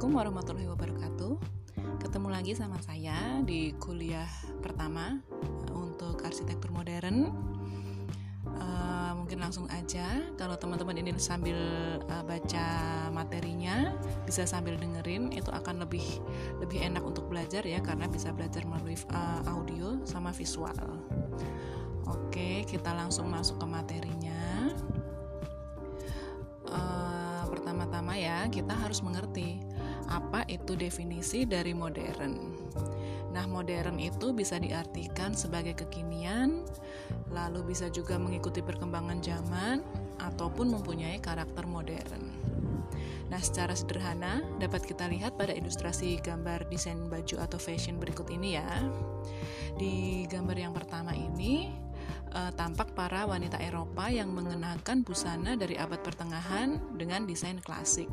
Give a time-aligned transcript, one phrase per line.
[0.00, 1.32] Assalamualaikum warahmatullahi wabarakatuh.
[2.00, 4.24] Ketemu lagi sama saya di kuliah
[4.64, 5.20] pertama
[5.68, 7.28] uh, untuk arsitektur modern.
[8.48, 10.24] Uh, mungkin langsung aja.
[10.40, 11.60] Kalau teman-teman ini sambil
[12.00, 12.68] uh, baca
[13.12, 13.92] materinya,
[14.24, 16.24] bisa sambil dengerin, itu akan lebih
[16.64, 20.80] lebih enak untuk belajar ya, karena bisa belajar melalui uh, audio sama visual.
[22.08, 24.40] Oke, kita langsung masuk ke materinya.
[27.50, 29.60] Pertama-tama ya, kita harus mengerti
[30.10, 32.34] apa itu definisi dari modern.
[33.30, 36.66] Nah, modern itu bisa diartikan sebagai kekinian,
[37.30, 39.86] lalu bisa juga mengikuti perkembangan zaman,
[40.18, 42.26] ataupun mempunyai karakter modern.
[43.30, 48.58] Nah, secara sederhana dapat kita lihat pada ilustrasi gambar desain baju atau fashion berikut ini
[48.58, 48.66] ya.
[49.78, 51.70] Di gambar yang pertama ini,
[52.34, 58.10] uh, tampak para wanita Eropa yang mengenakan busana dari abad pertengahan dengan desain klasik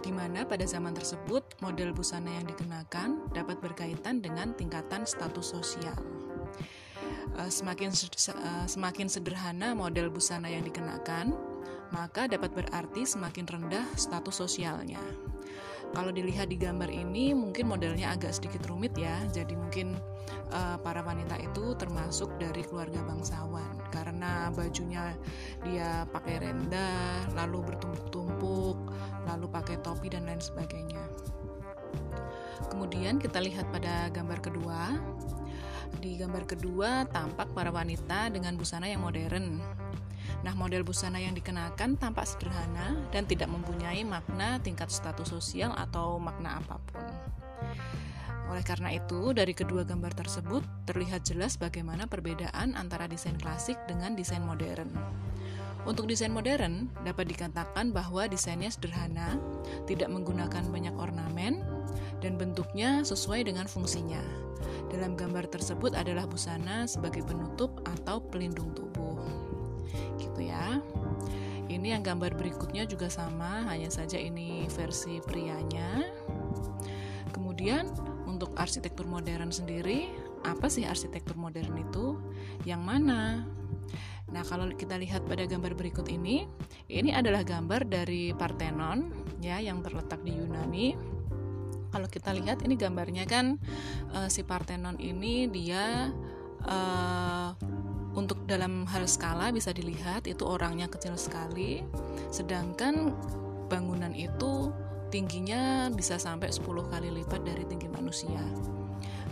[0.00, 5.96] di mana pada zaman tersebut model busana yang dikenakan dapat berkaitan dengan tingkatan status sosial.
[7.38, 11.32] Uh, semakin uh, semakin sederhana model busana yang dikenakan,
[11.94, 15.00] maka dapat berarti semakin rendah status sosialnya.
[15.96, 19.18] Kalau dilihat di gambar ini, mungkin modelnya agak sedikit rumit ya.
[19.32, 19.96] Jadi mungkin
[20.52, 25.16] uh, para wanita itu termasuk dari keluarga bangsawan karena bajunya
[25.64, 28.76] dia pakai rendah, lalu bertumpuk-tumpuk,
[29.26, 31.02] lalu pakai topi dan lain sebagainya.
[32.68, 34.80] Kemudian kita lihat pada gambar kedua.
[35.98, 39.58] Di gambar kedua tampak para wanita dengan busana yang modern
[40.48, 46.16] Nah, model busana yang dikenakan tampak sederhana dan tidak mempunyai makna tingkat status sosial atau
[46.16, 47.04] makna apa pun.
[48.48, 54.16] Oleh karena itu, dari kedua gambar tersebut terlihat jelas bagaimana perbedaan antara desain klasik dengan
[54.16, 54.88] desain modern.
[55.84, 59.36] Untuk desain modern, dapat dikatakan bahwa desainnya sederhana,
[59.84, 61.60] tidak menggunakan banyak ornamen,
[62.24, 64.24] dan bentuknya sesuai dengan fungsinya.
[64.88, 68.88] Dalam gambar tersebut adalah busana sebagai penutup atau pelindung tubuh
[70.20, 70.80] gitu ya.
[71.68, 76.08] Ini yang gambar berikutnya juga sama hanya saja ini versi prianya.
[77.30, 77.92] Kemudian
[78.24, 80.08] untuk arsitektur modern sendiri
[80.46, 82.16] apa sih arsitektur modern itu?
[82.64, 83.44] Yang mana?
[84.28, 86.44] Nah, kalau kita lihat pada gambar berikut ini,
[86.92, 89.08] ini adalah gambar dari Parthenon
[89.40, 90.86] ya yang terletak di Yunani.
[91.88, 93.56] Kalau kita lihat ini gambarnya kan
[94.12, 96.12] uh, si Parthenon ini dia
[96.68, 97.56] uh,
[98.16, 101.84] untuk dalam hal skala bisa dilihat itu orangnya kecil sekali.
[102.32, 103.12] Sedangkan
[103.68, 104.72] bangunan itu
[105.08, 108.40] tingginya bisa sampai 10 kali lipat dari tinggi manusia.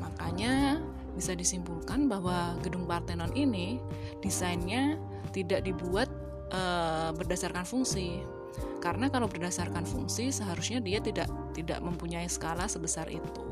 [0.00, 0.80] Makanya
[1.12, 3.76] bisa disimpulkan bahwa gedung Parthenon ini
[4.24, 4.96] desainnya
[5.32, 6.08] tidak dibuat
[6.48, 6.62] e,
[7.16, 8.24] berdasarkan fungsi.
[8.80, 13.44] Karena kalau berdasarkan fungsi seharusnya dia tidak tidak mempunyai skala sebesar itu.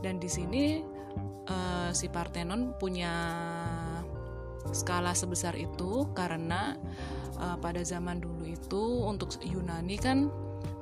[0.00, 0.80] Dan di sini
[1.48, 1.56] e,
[1.96, 3.12] si Parthenon punya
[4.70, 6.78] skala sebesar itu karena
[7.42, 10.30] uh, pada zaman dulu itu untuk Yunani kan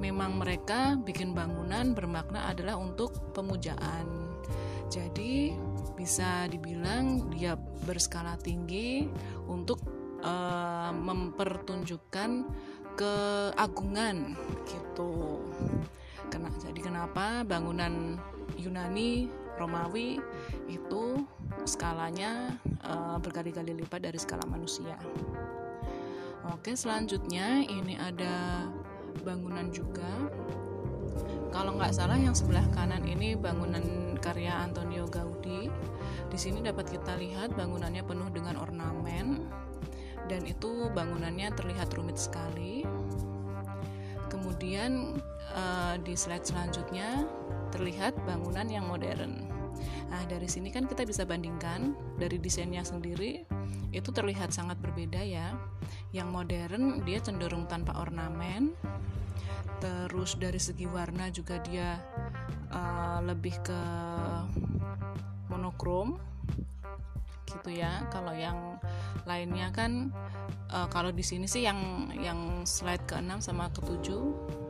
[0.00, 4.28] memang mereka bikin bangunan bermakna adalah untuk pemujaan.
[4.90, 5.54] Jadi
[5.94, 7.54] bisa dibilang dia
[7.86, 9.06] berskala tinggi
[9.46, 9.78] untuk
[10.24, 12.30] uh, mempertunjukkan
[12.96, 14.34] keagungan
[14.66, 15.44] gitu.
[16.32, 18.18] Kena, jadi kenapa bangunan
[18.58, 20.16] Yunani Romawi
[20.72, 21.20] itu
[21.68, 24.96] skalanya uh, berkali-kali lipat dari skala manusia.
[26.48, 28.64] Oke, selanjutnya ini ada
[29.20, 30.08] bangunan juga.
[31.52, 35.68] Kalau nggak salah yang sebelah kanan ini bangunan karya Antonio Gaudi.
[36.30, 39.50] Di sini dapat kita lihat bangunannya penuh dengan ornamen
[40.30, 42.86] dan itu bangunannya terlihat rumit sekali.
[44.40, 45.20] Kemudian
[45.52, 47.28] uh, di slide selanjutnya
[47.76, 49.44] terlihat bangunan yang modern.
[50.08, 53.44] Nah, dari sini kan kita bisa bandingkan dari desainnya sendiri
[53.92, 55.52] itu terlihat sangat berbeda ya.
[56.16, 58.72] Yang modern dia cenderung tanpa ornamen.
[59.84, 62.00] Terus dari segi warna juga dia
[62.72, 63.80] uh, lebih ke
[65.52, 66.16] monokrom
[67.44, 68.08] gitu ya.
[68.08, 68.80] Kalau yang
[69.28, 70.16] lainnya kan
[70.70, 74.08] uh, kalau di sini sih yang yang slide ke-6 sama ke-7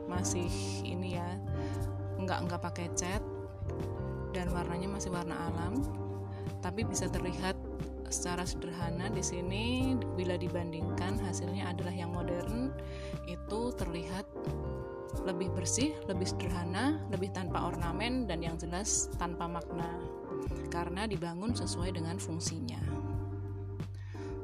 [0.09, 0.49] masih
[0.83, 1.29] ini ya.
[2.19, 3.23] Nggak nggak pakai cat.
[4.35, 5.79] Dan warnanya masih warna alam.
[6.59, 7.55] Tapi bisa terlihat
[8.11, 9.95] secara sederhana di sini.
[10.17, 12.73] Bila dibandingkan hasilnya adalah yang modern.
[13.29, 14.27] Itu terlihat
[15.27, 19.87] lebih bersih, lebih sederhana, lebih tanpa ornamen dan yang jelas tanpa makna.
[20.71, 22.79] Karena dibangun sesuai dengan fungsinya.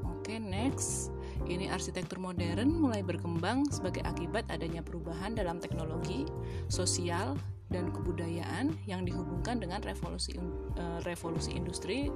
[0.04, 1.17] Oke, next.
[1.46, 6.26] Ini arsitektur modern mulai berkembang sebagai akibat adanya perubahan dalam teknologi,
[6.72, 7.38] sosial,
[7.68, 10.40] dan kebudayaan yang dihubungkan dengan revolusi
[10.80, 12.08] uh, revolusi industri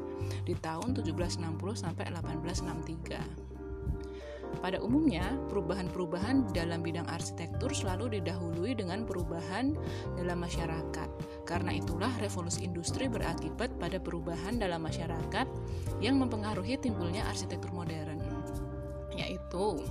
[0.47, 1.44] di tahun 1760
[1.75, 3.51] sampai 1863.
[4.59, 9.73] Pada umumnya, perubahan-perubahan dalam bidang arsitektur selalu didahului dengan perubahan
[10.19, 11.09] dalam masyarakat.
[11.47, 15.47] Karena itulah revolusi industri berakibat pada perubahan dalam masyarakat
[16.03, 18.20] yang mempengaruhi timbulnya arsitektur modern,
[19.51, 19.83] yaitu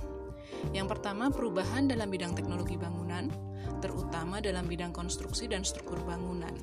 [0.73, 3.33] yang pertama perubahan dalam bidang teknologi bangunan,
[3.81, 6.53] terutama dalam bidang konstruksi dan struktur bangunan.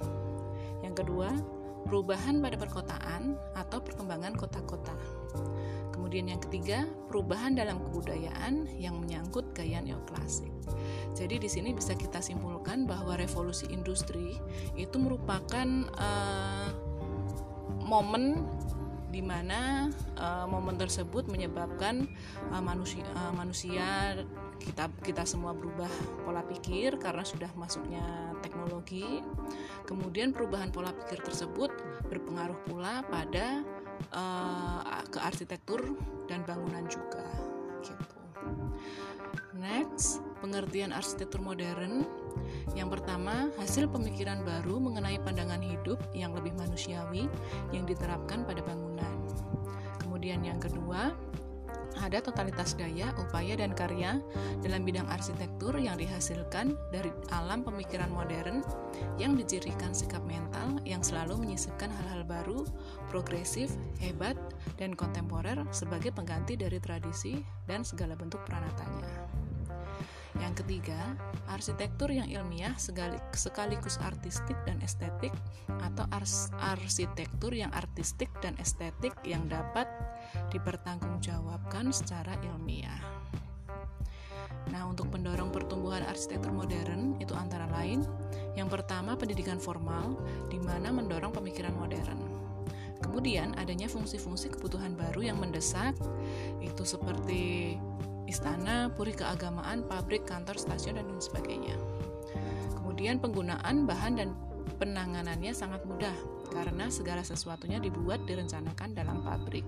[0.86, 1.34] Yang kedua,
[1.82, 4.94] perubahan pada perkotaan atau perkembangan kota-kota.
[5.90, 10.50] Kemudian yang ketiga, perubahan dalam kebudayaan yang menyangkut gaya neoklasik.
[11.18, 14.38] Jadi di sini bisa kita simpulkan bahwa revolusi industri
[14.78, 15.66] itu merupakan
[15.98, 16.70] uh,
[17.82, 18.46] momen
[19.08, 19.88] di mana
[20.20, 22.04] uh, momen tersebut menyebabkan
[22.52, 24.20] uh, manusia uh, manusia
[24.60, 25.88] kita kita semua berubah
[26.26, 29.22] pola pikir karena sudah masuknya teknologi.
[29.86, 31.72] Kemudian perubahan pola pikir tersebut
[32.10, 33.64] berpengaruh pula pada
[34.12, 35.80] uh, ke arsitektur
[36.28, 37.24] dan bangunan juga
[37.80, 38.18] gitu.
[39.58, 42.06] Next, pengertian arsitektur modern.
[42.76, 47.30] Yang pertama, hasil pemikiran baru mengenai pandangan hidup yang lebih manusiawi
[47.72, 49.14] yang diterapkan pada bangunan.
[50.00, 51.14] Kemudian yang kedua,
[51.98, 54.22] ada totalitas daya, upaya, dan karya
[54.62, 58.62] dalam bidang arsitektur yang dihasilkan dari alam pemikiran modern
[59.18, 62.62] yang dicirikan sikap mental yang selalu menyisipkan hal-hal baru,
[63.10, 64.38] progresif, hebat,
[64.78, 69.47] dan kontemporer sebagai pengganti dari tradisi dan segala bentuk peranatanya.
[70.38, 71.18] Yang ketiga,
[71.50, 72.74] arsitektur yang ilmiah
[73.34, 75.34] sekaligus artistik dan estetik
[75.82, 79.90] atau ars arsitektur yang artistik dan estetik yang dapat
[80.54, 83.02] dipertanggungjawabkan secara ilmiah.
[84.68, 88.04] Nah, untuk pendorong pertumbuhan arsitektur modern itu antara lain
[88.52, 90.18] yang pertama pendidikan formal
[90.52, 92.20] di mana mendorong pemikiran modern.
[92.98, 95.94] Kemudian adanya fungsi-fungsi kebutuhan baru yang mendesak
[96.58, 97.74] itu seperti
[98.28, 101.74] istana, puri keagamaan, pabrik, kantor, stasiun, dan lain sebagainya.
[102.76, 104.36] Kemudian penggunaan bahan dan
[104.76, 106.12] penanganannya sangat mudah
[106.52, 109.64] karena segala sesuatunya dibuat direncanakan dalam pabrik.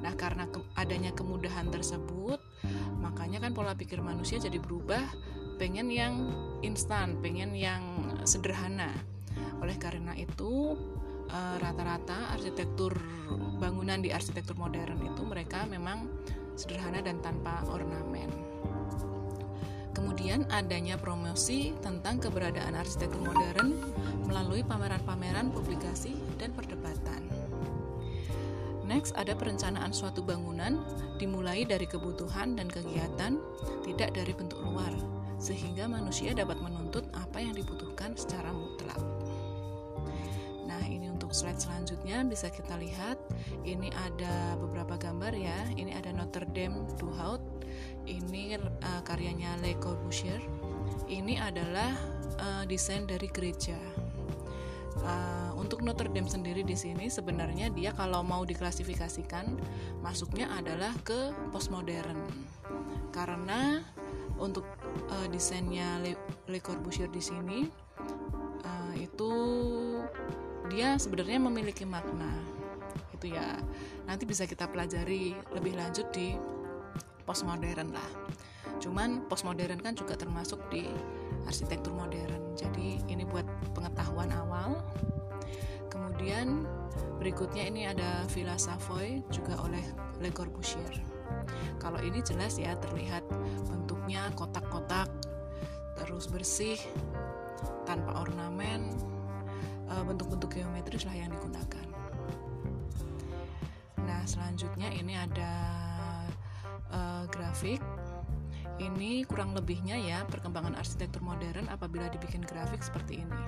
[0.00, 2.40] Nah, karena ke adanya kemudahan tersebut,
[3.02, 5.04] makanya kan pola pikir manusia jadi berubah,
[5.60, 6.32] pengen yang
[6.64, 7.84] instan, pengen yang
[8.24, 8.88] sederhana.
[9.60, 10.72] Oleh karena itu,
[11.28, 12.96] eh, rata-rata arsitektur
[13.60, 16.08] bangunan di arsitektur modern itu mereka memang
[16.60, 18.28] sederhana dan tanpa ornamen.
[19.96, 23.80] Kemudian adanya promosi tentang keberadaan arsitektur modern
[24.28, 27.26] melalui pameran-pameran, publikasi, dan perdebatan.
[28.86, 30.82] Next, ada perencanaan suatu bangunan
[31.16, 33.38] dimulai dari kebutuhan dan kegiatan,
[33.86, 34.90] tidak dari bentuk luar,
[35.38, 38.98] sehingga manusia dapat menuntut apa yang dibutuhkan secara mutlak.
[41.30, 43.14] Untuk slide selanjutnya bisa kita lihat
[43.62, 45.62] ini ada beberapa gambar ya.
[45.78, 47.38] Ini ada Notre Dame du Haut.
[48.02, 50.42] Ini uh, karyanya Le Corbusier.
[51.06, 51.94] Ini adalah
[52.34, 53.78] uh, desain dari gereja.
[55.06, 59.54] Uh, untuk Notre Dame sendiri di sini sebenarnya dia kalau mau diklasifikasikan
[60.02, 62.26] masuknya adalah ke postmodern
[63.14, 63.86] karena
[64.34, 64.66] untuk
[65.14, 66.18] uh, desainnya Le,
[66.50, 67.70] Le Corbusier di sini
[68.66, 69.30] uh, itu
[70.70, 72.30] dia sebenarnya memiliki makna
[73.18, 73.58] gitu ya.
[74.06, 76.38] Nanti bisa kita pelajari lebih lanjut di
[77.28, 78.10] postmodern lah.
[78.80, 80.88] Cuman postmodern kan juga termasuk di
[81.44, 82.56] arsitektur modern.
[82.56, 83.44] Jadi ini buat
[83.76, 84.80] pengetahuan awal.
[85.92, 86.64] Kemudian
[87.20, 89.84] berikutnya ini ada Villa Savoy juga oleh
[90.22, 90.96] Le Corbusier.
[91.76, 93.22] Kalau ini jelas ya terlihat
[93.68, 95.08] bentuknya kotak-kotak
[96.00, 96.80] terus bersih
[97.84, 98.88] tanpa ornamen
[100.06, 101.90] bentuk-bentuk geometris lah yang digunakan
[104.10, 105.52] Nah, selanjutnya ini ada
[106.90, 107.80] uh, grafik.
[108.80, 113.44] Ini kurang lebihnya ya perkembangan arsitektur modern apabila dibikin grafik seperti ini.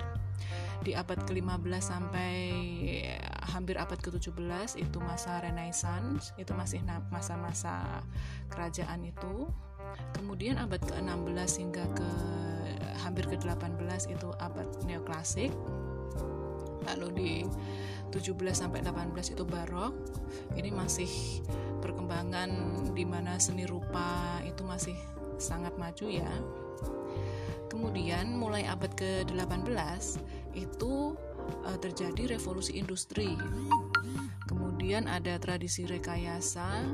[0.81, 2.33] Di abad ke-15 sampai
[3.49, 8.01] hampir abad ke-17 itu masa Renaissance, itu masih masa-masa
[8.49, 9.49] kerajaan itu.
[10.17, 12.09] Kemudian abad ke-16 hingga ke
[13.01, 15.53] hampir ke-18 itu abad neoklasik.
[16.87, 17.31] Lalu di
[18.13, 19.93] 17 sampai 18 itu barok.
[20.53, 21.09] Ini masih
[21.81, 22.49] perkembangan
[22.93, 24.95] di mana seni rupa itu masih
[25.41, 26.29] sangat maju ya.
[27.73, 30.21] Kemudian mulai abad ke-18
[30.53, 31.17] itu
[31.65, 33.33] uh, terjadi revolusi industri.
[34.45, 36.85] Kemudian ada tradisi rekayasa,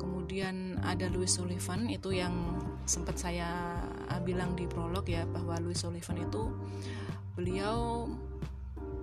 [0.00, 2.32] kemudian ada Louis Sullivan itu yang
[2.88, 3.76] sempat saya
[4.24, 6.48] bilang di prolog ya bahwa Louis Sullivan itu
[7.36, 8.08] beliau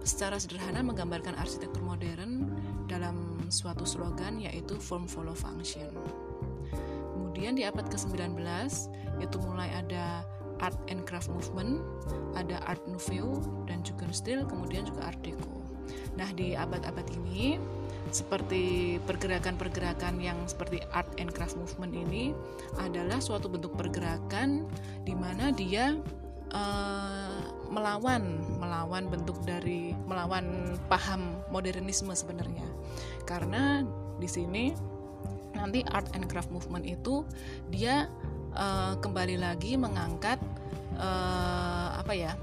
[0.08, 2.56] secara sederhana menggambarkan arsitektur modern
[2.88, 5.92] dalam suatu slogan yaitu form follow function.
[7.12, 8.40] Kemudian di abad ke-19
[9.20, 10.24] itu mulai ada
[10.64, 11.84] art and craft movement,
[12.34, 13.38] ada art nouveau
[13.70, 15.62] dan juga style, kemudian juga art deco.
[16.18, 17.62] Nah, di abad-abad ini
[18.10, 22.32] seperti pergerakan-pergerakan yang seperti art and craft movement ini
[22.80, 24.66] adalah suatu bentuk pergerakan
[25.04, 25.94] di mana dia
[26.56, 32.66] uh, melawan melawan bentuk dari melawan paham modernisme sebenarnya.
[33.28, 33.84] Karena
[34.18, 34.74] di sini
[35.58, 37.26] nanti art and craft movement itu
[37.74, 38.08] dia
[38.54, 40.38] uh, kembali lagi mengangkat
[40.98, 42.34] uh, apa ya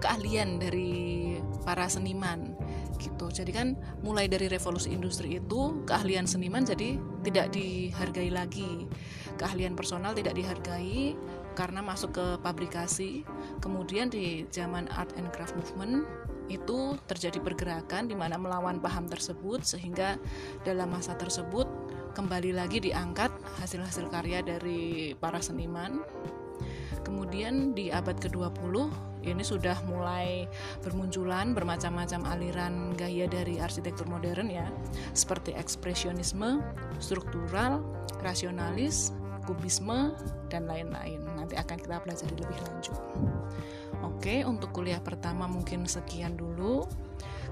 [0.00, 2.52] keahlian dari para seniman
[2.98, 3.26] gitu.
[3.30, 8.88] Jadi kan mulai dari revolusi industri itu keahlian seniman jadi tidak dihargai lagi.
[9.36, 11.12] Keahlian personal tidak dihargai
[11.56, 13.24] karena masuk ke pabrikasi.
[13.60, 16.04] Kemudian di zaman art and craft movement
[16.46, 20.14] itu terjadi pergerakan di mana melawan paham tersebut sehingga
[20.62, 21.66] dalam masa tersebut
[22.14, 23.28] kembali lagi diangkat
[23.60, 26.00] hasil-hasil karya dari para seniman.
[27.26, 28.86] Kemudian di abad ke-20
[29.26, 30.46] ini sudah mulai
[30.86, 34.70] bermunculan bermacam-macam aliran gaya dari arsitektur modern ya,
[35.10, 36.62] seperti ekspresionisme,
[37.02, 37.82] struktural,
[38.22, 39.10] rasionalis,
[39.42, 40.14] kubisme,
[40.46, 41.18] dan lain-lain.
[41.34, 42.94] Nanti akan kita pelajari lebih lanjut.
[44.06, 46.86] Oke, untuk kuliah pertama mungkin sekian dulu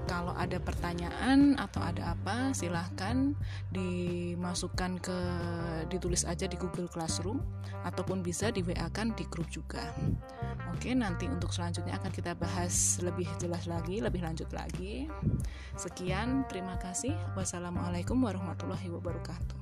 [0.05, 3.33] kalau ada pertanyaan atau ada apa silahkan
[3.73, 5.19] dimasukkan ke
[5.89, 7.41] ditulis aja di Google Classroom
[7.85, 9.93] ataupun bisa di WA kan di grup juga.
[10.73, 15.09] Oke nanti untuk selanjutnya akan kita bahas lebih jelas lagi lebih lanjut lagi.
[15.77, 17.13] Sekian terima kasih.
[17.33, 19.57] Wassalamualaikum warahmatullahi wabarakatuh.